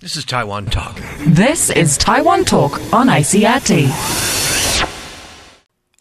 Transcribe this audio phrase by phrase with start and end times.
[0.00, 1.00] This is Taiwan Talk.
[1.26, 3.86] This is Taiwan Talk on ICRT.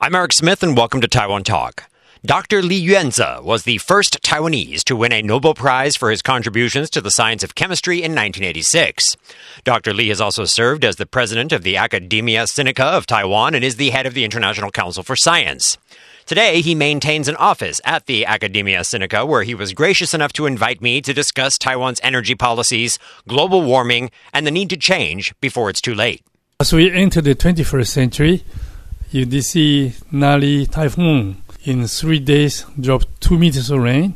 [0.01, 1.83] I'm Eric Smith, and welcome to Taiwan Talk.
[2.25, 2.61] Dr.
[2.61, 7.01] Lee Yuan-tse was the first Taiwanese to win a Nobel Prize for his contributions to
[7.01, 9.17] the science of chemistry in 1986.
[9.65, 9.93] Dr.
[9.93, 13.75] Lee has also served as the president of the Academia Sinica of Taiwan and is
[13.75, 15.77] the head of the International Council for Science.
[16.25, 20.45] Today, he maintains an office at the Academia Sinica, where he was gracious enough to
[20.45, 25.69] invite me to discuss Taiwan's energy policies, global warming, and the need to change before
[25.69, 26.23] it's too late.
[26.61, 28.45] As we enter the 21st century,
[29.11, 34.15] you see Nari typhoon in three days dropped two meters of rain,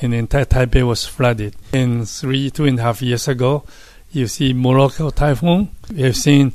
[0.00, 1.54] and entire Taipei was flooded.
[1.72, 3.64] And three, two and a half years ago,
[4.12, 5.70] you see Morakot typhoon.
[5.92, 6.52] We have seen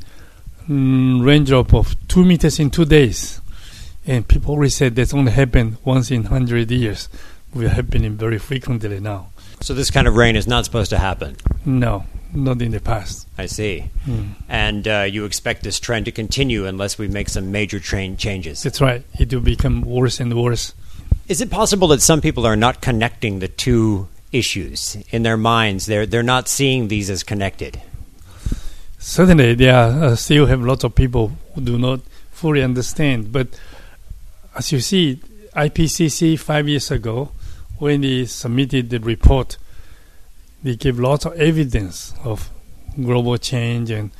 [0.68, 3.40] mm, rain drop of two meters in two days.
[4.06, 7.08] And people always said that's only happened once in 100 years.
[7.54, 9.28] We're happening very frequently now.
[9.60, 11.36] So, this kind of rain is not supposed to happen.
[11.64, 13.28] No, not in the past.
[13.38, 13.90] I see.
[14.04, 14.24] Hmm.
[14.48, 18.62] And uh, you expect this trend to continue unless we make some major train changes.
[18.62, 19.02] That's right.
[19.18, 20.74] It will become worse and worse.
[21.28, 25.86] Is it possible that some people are not connecting the two issues in their minds?
[25.86, 27.80] They're, they're not seeing these as connected.
[28.98, 32.00] Certainly, there are, uh, still have lots of people who do not
[32.30, 33.32] fully understand.
[33.32, 33.48] But
[34.56, 35.20] as you see,
[35.54, 37.30] IPCC five years ago,
[37.78, 39.56] when they submitted the report,
[40.64, 42.50] they give lots of evidence of
[42.96, 44.10] global change and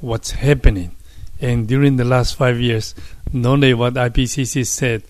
[0.00, 0.96] what's happening.
[1.40, 2.94] And during the last five years,
[3.32, 5.02] not only what IPCC said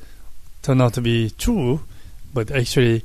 [0.62, 1.80] turned out to be true,
[2.34, 3.05] but actually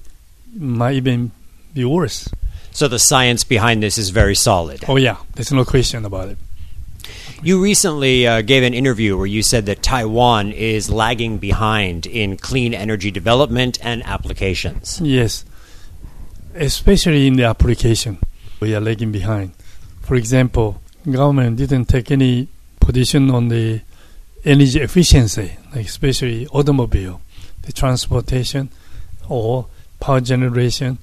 [0.53, 1.31] might even
[1.73, 2.29] be worse.
[2.71, 4.83] So the science behind this is very solid.
[4.87, 6.37] Oh yeah, there's no question about it.
[7.43, 12.37] You recently uh, gave an interview where you said that Taiwan is lagging behind in
[12.37, 14.99] clean energy development and applications.
[15.01, 15.44] Yes,
[16.55, 18.17] especially in the application,
[18.59, 19.51] we are lagging behind.
[20.01, 22.47] For example, government didn't take any
[22.79, 23.81] position on the
[24.43, 27.21] energy efficiency, like especially automobile,
[27.63, 28.69] the transportation,
[29.27, 29.67] or
[29.99, 30.97] power generation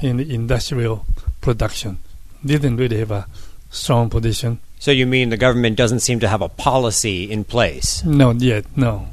[0.00, 1.06] in industrial
[1.40, 1.98] production.
[2.44, 3.26] Didn't really have a
[3.70, 4.58] strong position.
[4.78, 8.04] So you mean the government doesn't seem to have a policy in place?
[8.04, 9.08] Not yet, no.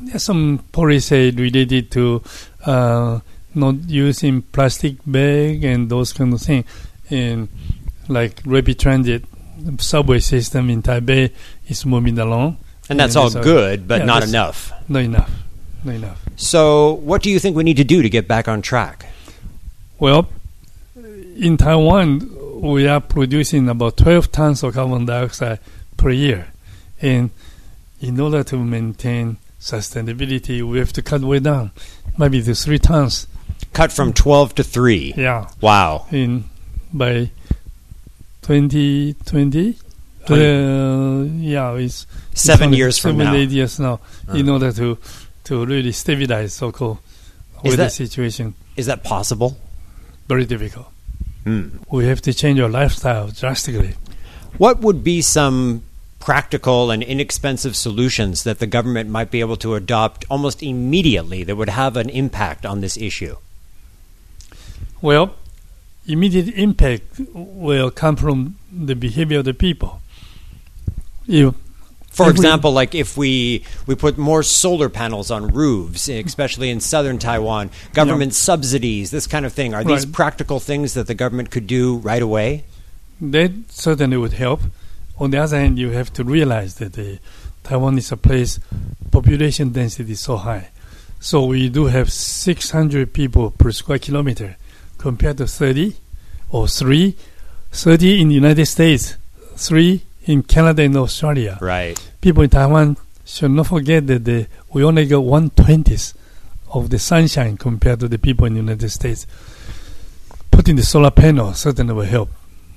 [0.00, 2.22] There's some policy related to
[2.64, 3.20] uh,
[3.58, 6.64] not using plastic bag and those kind of things.
[7.10, 7.48] And
[8.08, 9.24] like rapid transit
[9.78, 11.32] subway system in Taipei
[11.66, 12.58] is moving along.
[12.88, 14.72] And that's all there's good, but yeah, not enough.
[14.88, 15.30] Not enough.
[15.84, 16.24] Not enough.
[16.36, 19.06] So what do you think we need to do to get back on track?
[19.98, 20.28] Well,
[20.96, 25.58] in Taiwan, we are producing about 12 tons of carbon dioxide
[25.96, 26.48] per year.
[27.00, 27.30] And
[28.00, 31.72] in order to maintain sustainability, we have to cut way down,
[32.16, 33.26] maybe to three tons.
[33.78, 35.14] Cut from 12 to 3.
[35.16, 35.46] Yeah.
[35.60, 36.06] Wow.
[36.10, 36.42] In
[36.92, 37.30] by
[38.42, 39.76] 2020.
[40.26, 43.34] Twenty- Uh, yeah, it's Seven it's years from seven, now.
[43.38, 44.00] eight years now,
[44.34, 44.54] in Uh.
[44.54, 44.98] order to
[45.44, 46.98] to really stabilize so-called
[47.64, 48.54] Is that- situation.
[48.76, 49.56] Is that possible?
[50.28, 50.88] Very difficult.
[51.44, 51.78] Hmm.
[51.88, 53.94] We have to change our lifestyle drastically.
[54.58, 55.82] What would be some
[56.18, 61.54] practical and inexpensive solutions that the government might be able to adopt almost immediately that
[61.56, 63.36] would have an impact on this issue?
[65.00, 65.34] Well,
[66.06, 70.00] immediate impact will come from the behavior of the people.
[71.26, 71.54] You,
[72.10, 76.20] For If we- example, like if we we put more solar panels on roofs, eh,
[76.26, 79.72] especially in southern Taiwan, government subsidies, this kind of thing.
[79.72, 80.12] Are these Right.
[80.12, 82.64] practical things that the government could do right away?
[83.20, 84.60] that certainly would help.
[85.18, 87.18] On the other hand, you have to realize that the
[87.64, 88.58] Taiwan is a place
[89.10, 90.68] population density is so high.
[91.20, 94.56] So we do have 600 people per square kilometer
[94.98, 95.94] compared to 30
[96.50, 97.14] or 3,
[97.70, 99.16] 30 in the United States,
[99.56, 101.58] 3 in Canada and Australia.
[101.60, 101.98] Right.
[102.20, 106.14] People in Taiwan should not forget that the, we only got one twentieth
[106.72, 109.26] of the sunshine compared to the people in the United States.
[110.50, 112.30] Putting the solar panel certainly will help,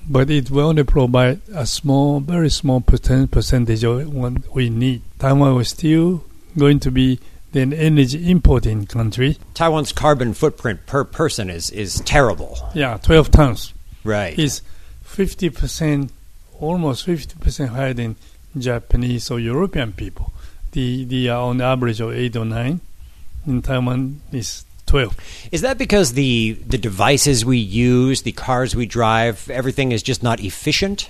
[0.08, 5.02] but it will only provide a small, very small percent, percentage of what we need.
[5.18, 6.24] Taiwan was still
[6.56, 7.18] going to be
[7.54, 9.38] an energy importing country.
[9.54, 12.58] Taiwan's carbon footprint per person is is terrible.
[12.74, 14.38] Yeah, 12 tons Right.
[14.38, 14.62] is
[15.04, 16.10] 50%,
[16.58, 18.16] almost 50% higher than
[18.58, 20.32] Japanese or European people.
[20.72, 22.80] The, the are on average of 8 or 9.
[23.46, 25.48] In Taiwan is 12.
[25.52, 30.22] Is that because the the devices we use, the cars we drive, everything is just
[30.22, 31.08] not efficient?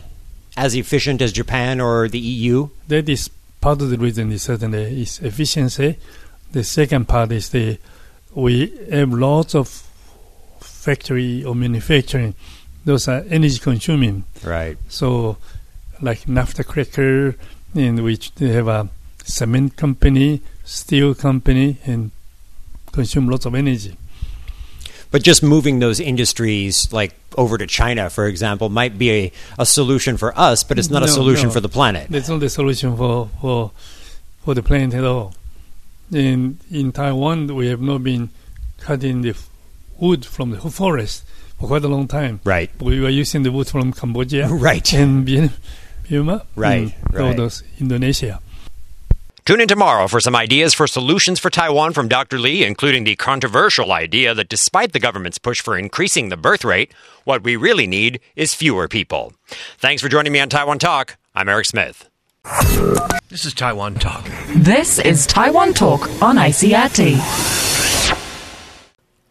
[0.57, 2.69] As efficient as Japan or the EU?
[2.89, 3.31] That is
[3.61, 5.99] part of the reason is certainly is efficiency.
[6.53, 7.79] The second part is the
[8.35, 9.69] we have lots of
[10.61, 12.35] factory or manufacturing
[12.85, 14.25] those are energy consuming.
[14.43, 14.77] Right.
[14.89, 15.37] So,
[16.01, 17.37] like naphtha cracker,
[17.75, 18.89] in which they have a
[19.25, 22.11] cement company, steel company, and
[22.93, 23.97] consume lots of energy.
[25.11, 29.67] But just moving those industries, like over to China, for example, might be a, a
[29.67, 31.53] solution for us, but it's not a solution no.
[31.53, 32.09] for the planet.
[32.09, 33.71] That's not the solution for for
[34.43, 35.35] for the planet at all.
[36.13, 38.29] In in Taiwan, we have not been
[38.79, 39.35] cutting the
[39.99, 41.25] wood from the forest
[41.59, 42.41] for quite a long time.
[42.45, 42.71] Right.
[42.81, 44.93] We were using the wood from Cambodia, Right.
[44.93, 45.25] and
[46.09, 47.37] Burma, Right, and right.
[47.37, 48.41] those Indonesia.
[49.45, 52.39] Tune in tomorrow for some ideas for solutions for Taiwan from Dr.
[52.39, 56.93] Lee, including the controversial idea that despite the government's push for increasing the birth rate,
[57.25, 59.33] what we really need is fewer people.
[59.79, 61.17] Thanks for joining me on Taiwan Talk.
[61.35, 62.09] I'm Eric Smith.
[63.29, 64.29] This is Taiwan Talk.
[64.57, 67.17] This is Taiwan Talk on ICRT.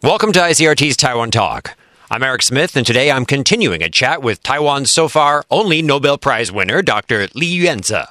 [0.02, 1.76] Welcome to ICRT's Taiwan Talk.
[2.10, 6.16] I'm Eric Smith, and today I'm continuing a chat with Taiwan's so far only Nobel
[6.16, 7.28] Prize winner, Dr.
[7.34, 8.06] Lee Yuan-tse.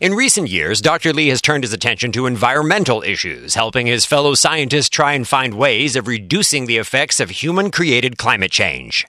[0.00, 1.12] In recent years, Dr.
[1.12, 5.52] Lee has turned his attention to environmental issues, helping his fellow scientists try and find
[5.52, 9.06] ways of reducing the effects of human created climate change.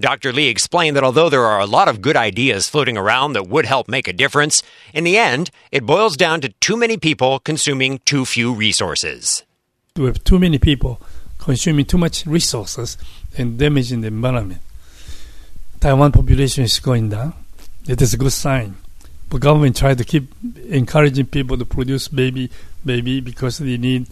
[0.00, 0.32] Dr.
[0.32, 3.66] Lee explained that although there are a lot of good ideas floating around that would
[3.66, 4.62] help make a difference,
[4.94, 9.44] in the end, it boils down to too many people consuming too few resources.
[9.94, 11.00] We have too many people
[11.38, 12.96] consuming too much resources
[13.36, 14.62] and damaging the environment.
[15.80, 17.34] Taiwan population is going down.
[17.86, 18.76] It is a good sign.
[19.28, 20.32] But government try to keep
[20.66, 22.50] encouraging people to produce baby,
[22.84, 24.06] baby because they need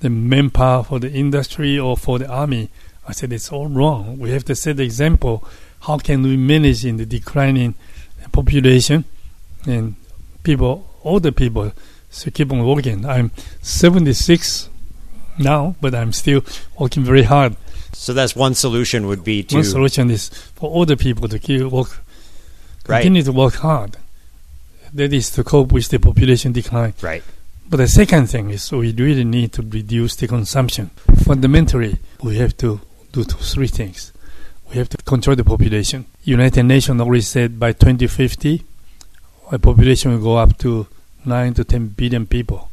[0.00, 2.70] the manpower for the industry or for the army.
[3.08, 4.18] I said it's all wrong.
[4.18, 5.44] We have to set the example.
[5.80, 7.74] How can we manage in the declining
[8.30, 9.04] population
[9.66, 9.96] and
[10.42, 11.72] people, older people,
[12.10, 13.04] so keep on working.
[13.06, 13.30] I'm
[13.62, 14.68] 76
[15.38, 16.44] now, but I'm still
[16.78, 17.56] working very hard.
[17.92, 21.62] So that's one solution would be to One solution is for older people to keep
[21.62, 22.00] work,
[22.86, 23.02] Right.
[23.02, 23.96] continue to work hard.
[24.92, 26.94] That is to cope with the population decline.
[27.02, 27.22] right.
[27.68, 30.90] But the second thing is we really need to reduce the consumption.
[31.24, 32.80] Fundamentally, we have to
[33.12, 34.12] do three things.
[34.70, 36.06] We have to control the population.
[36.24, 38.62] United Nations already said by 2050,
[39.50, 40.86] our population will go up to
[41.24, 42.70] 9 to 10 billion people.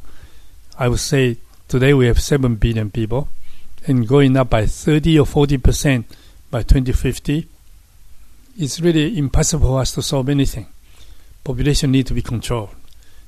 [0.78, 1.36] I would say
[1.68, 3.28] today we have 7 billion people
[3.86, 6.06] and going up by 30 or 40 percent
[6.50, 7.46] by 2050.
[8.58, 10.66] It's really impossible for us to solve anything.
[11.44, 12.70] Population need to be controlled.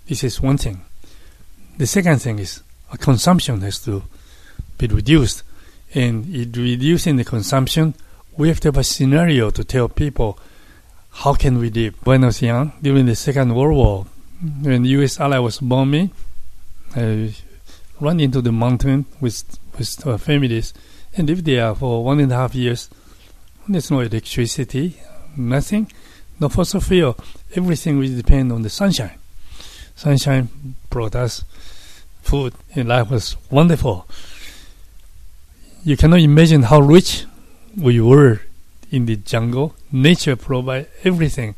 [0.07, 0.83] This is one thing.
[1.79, 2.63] The second thing is
[2.99, 4.03] consumption has to
[4.79, 5.43] be reduced.
[5.95, 7.95] And in reducing the consumption,
[8.37, 10.39] we have to have a scenario to tell people
[11.11, 11.95] how can we live.
[12.05, 14.07] When I was young, during the Second World War,
[14.63, 15.21] when the U.S.
[15.21, 16.11] ally was bombing,
[16.97, 17.35] I
[18.01, 19.45] ran into the mountain with
[19.79, 20.75] with uh, families
[21.17, 22.89] and lived there for one and a half years.
[23.69, 24.97] There's no electricity,
[25.37, 25.91] nothing,
[26.41, 27.17] no fossil fuel.
[27.55, 29.19] Everything will depend on the sunshine.
[29.95, 30.49] Sunshine
[30.91, 31.45] brought us
[32.23, 34.07] food, and life was wonderful.
[35.85, 37.25] You cannot imagine how rich
[37.77, 38.43] we were
[38.93, 39.75] in the jungle.
[39.91, 41.57] Nature provide everything,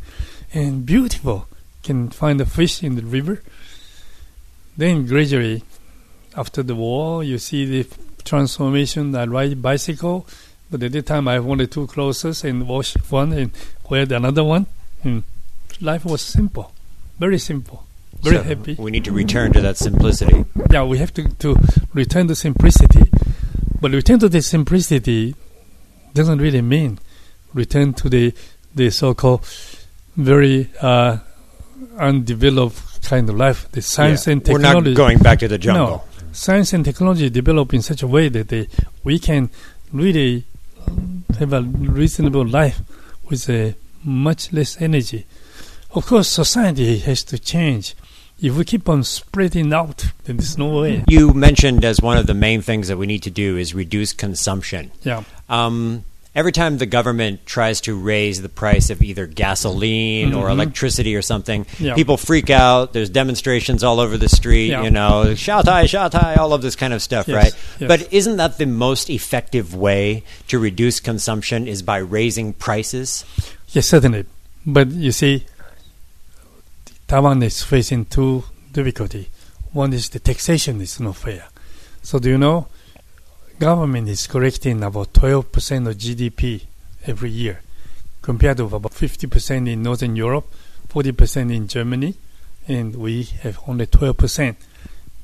[0.54, 1.46] and beautiful.
[1.82, 3.42] Can find the fish in the river.
[4.74, 5.62] Then gradually,
[6.34, 7.86] after the war, you see the
[8.24, 9.14] transformation.
[9.14, 10.26] I ride bicycle,
[10.70, 13.50] but at that time I only two clothes and wash one and
[13.90, 14.66] wear the another one.
[15.02, 15.24] And
[15.82, 16.72] life was simple,
[17.18, 17.84] very simple,
[18.22, 18.74] very So happy.
[18.78, 20.46] We need to return to that simplicity.
[20.70, 21.56] Yeah, we have to, to
[21.92, 23.03] return to simplicity.
[23.84, 25.34] But return to the simplicity
[26.14, 26.98] doesn't really mean
[27.52, 28.32] return to the
[28.74, 29.44] the so-called
[30.16, 31.18] very uh,
[31.98, 33.70] undeveloped kind of life.
[33.72, 34.32] The science Yeah.
[34.32, 34.90] and We're technology.
[34.92, 35.86] not going back to the jungle.
[35.86, 38.68] No, science and technology develop in such a way that they,
[39.02, 39.50] we can
[39.92, 40.44] really
[41.38, 42.80] have a reasonable life
[43.28, 45.26] with a much less energy.
[45.90, 47.94] Of course, society has to change.
[48.40, 51.04] If we keep on spreading out, then there's no way.
[51.08, 54.12] You mentioned as one of the main things that we need to do is reduce
[54.12, 54.90] consumption.
[55.02, 55.22] Yeah.
[55.48, 60.52] Um, every time the government tries to raise the price of either gasoline or Mhm.
[60.52, 61.94] electricity or something, Yeah.
[61.94, 62.92] people freak out.
[62.92, 64.82] There's demonstrations all over the street, Yeah.
[64.82, 67.52] you know, shout high, shout high, all of this kind of stuff, Yes, right?
[67.78, 67.88] yes.
[67.88, 73.24] But isn't that the most effective way to reduce consumption is by raising prices?
[73.72, 74.24] Yes, certainly.
[74.66, 75.44] But you see,
[77.06, 79.28] Taiwan is facing two difficulty.
[79.72, 81.44] One is the taxation is not fair.
[82.02, 82.68] So do you know,
[83.58, 86.62] government is collecting about 12% of GDP
[87.06, 87.60] every year,
[88.22, 90.46] compared to about 50% in Northern Europe,
[90.88, 92.14] 40% in Germany,
[92.68, 94.56] and we have only 12%.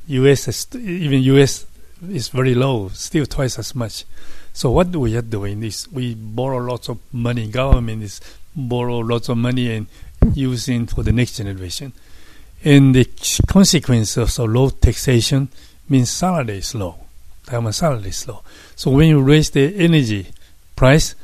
[0.08, 1.66] US, is, even US
[2.08, 4.04] is very low, still twice as much.
[4.52, 7.48] So what we are doing is we borrow lots of money.
[7.48, 8.20] Government is
[8.54, 9.86] borrow lots of money and
[10.34, 11.92] using for the next generation.
[12.64, 13.06] And the
[13.46, 15.48] consequence of so low taxation
[15.88, 16.96] means salary is low.
[17.46, 18.42] Taiwan salary is low.
[18.76, 20.26] So when you raise the energy
[20.76, 21.14] price,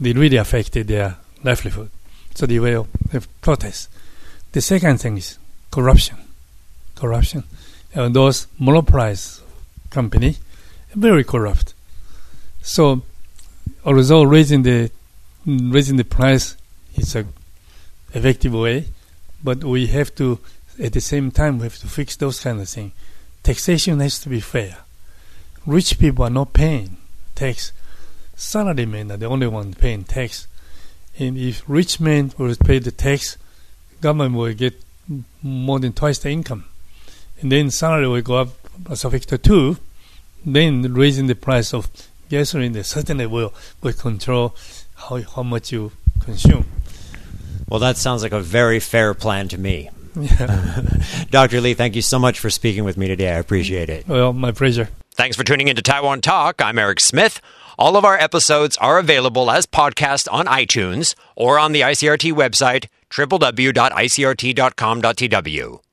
[0.00, 1.90] they really affected their livelihood.
[2.34, 2.88] So they will
[3.40, 3.88] protest.
[4.52, 5.38] The second thing is
[5.70, 6.16] corruption.
[6.96, 7.44] Corruption.
[7.94, 9.40] Uh, those monopolized
[9.90, 10.36] company
[10.94, 11.74] very corrupt.
[12.62, 13.02] So
[13.84, 14.90] although raising the
[15.46, 16.56] raising the price
[16.94, 17.26] is a
[18.14, 18.86] effective way,
[19.42, 20.38] but we have to
[20.82, 22.92] at the same time we have to fix those kind of things.
[23.42, 24.78] Taxation has to be fair.
[25.66, 26.96] Rich people are not paying
[27.34, 27.72] tax.
[28.36, 30.46] Salarymen are the only one paying tax.
[31.18, 33.36] And if rich men will pay the tax,
[34.00, 34.82] government will get
[35.42, 36.64] more than twice the income.
[37.40, 38.48] And then salary will go up
[38.90, 39.78] as a factor two.
[40.44, 41.88] Then raising the price of
[42.28, 43.52] gasoline certainly will,
[43.82, 44.56] will control
[44.94, 46.64] how, how much you consume.
[47.72, 49.88] Well, that sounds like a very fair plan to me.
[51.30, 51.62] Dr.
[51.62, 53.30] Lee, thank you so much for speaking with me today.
[53.30, 54.06] I appreciate it.
[54.06, 54.90] well, my pleasure.
[55.14, 56.60] Thanks for tuning into Taiwan Talk.
[56.60, 57.40] I'm Eric Smith.
[57.78, 62.88] All of our episodes are available as podcasts on iTunes or on the ICRT website,
[63.08, 65.91] www.icrt.com.tw.